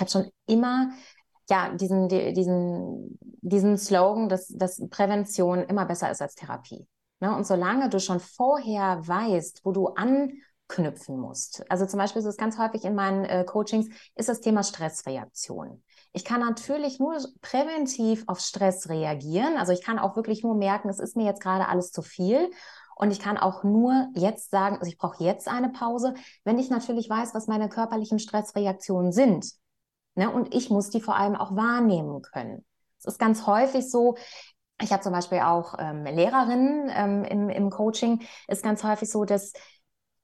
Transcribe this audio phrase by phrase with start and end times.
[0.00, 0.90] hat schon immer
[1.50, 6.86] ja, diesen, diesen, diesen Slogan, dass, dass Prävention immer besser ist als Therapie.
[7.18, 7.34] Ne?
[7.34, 12.36] Und solange du schon vorher weißt, wo du anknüpfen musst, also zum Beispiel ist es
[12.36, 15.82] ganz häufig in meinen äh, Coachings, ist das Thema Stressreaktion.
[16.12, 19.56] Ich kann natürlich nur präventiv auf Stress reagieren.
[19.56, 22.50] Also ich kann auch wirklich nur merken, es ist mir jetzt gerade alles zu viel.
[22.96, 26.14] Und ich kann auch nur jetzt sagen, also ich brauche jetzt eine Pause,
[26.44, 29.52] wenn ich natürlich weiß, was meine körperlichen Stressreaktionen sind.
[30.14, 30.30] Ne?
[30.30, 32.64] Und ich muss die vor allem auch wahrnehmen können.
[32.98, 34.16] Es ist ganz häufig so,
[34.82, 39.24] ich habe zum Beispiel auch ähm, Lehrerinnen ähm, im, im Coaching, ist ganz häufig so,
[39.24, 39.52] dass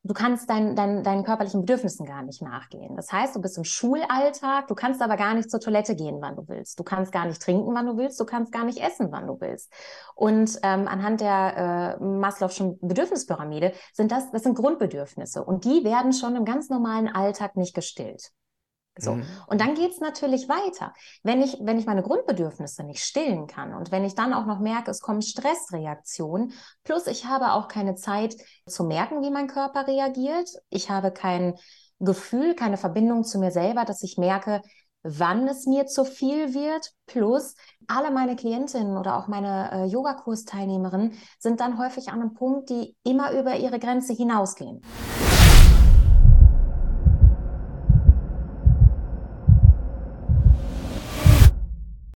[0.06, 2.96] du kannst dein, dein, deinen körperlichen Bedürfnissen gar nicht nachgehen.
[2.96, 6.36] Das heißt, du bist im Schulalltag, du kannst aber gar nicht zur Toilette gehen, wann
[6.36, 6.78] du willst.
[6.78, 8.18] Du kannst gar nicht trinken, wann du willst.
[8.20, 9.72] Du kannst gar nicht essen, wann du willst.
[10.14, 15.44] Und ähm, anhand der äh, Maslow'schen Bedürfnispyramide sind das, das sind Grundbedürfnisse.
[15.44, 18.30] Und die werden schon im ganz normalen Alltag nicht gestillt.
[18.98, 19.12] So.
[19.12, 19.26] Mhm.
[19.46, 20.92] Und dann geht es natürlich weiter.
[21.22, 24.58] Wenn ich, wenn ich meine Grundbedürfnisse nicht stillen kann und wenn ich dann auch noch
[24.58, 26.52] merke, es kommen Stressreaktionen,
[26.84, 28.36] plus ich habe auch keine Zeit
[28.66, 30.48] zu merken, wie mein Körper reagiert.
[30.70, 31.54] Ich habe kein
[31.98, 34.62] Gefühl, keine Verbindung zu mir selber, dass ich merke,
[35.02, 36.90] wann es mir zu viel wird.
[37.06, 37.54] Plus
[37.86, 42.96] alle meine Klientinnen oder auch meine äh, Yogakursteilnehmerinnen sind dann häufig an einem Punkt, die
[43.04, 44.82] immer über ihre Grenze hinausgehen.